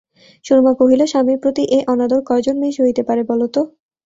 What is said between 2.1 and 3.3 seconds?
কয়জন মেয়ে সহিতে পারে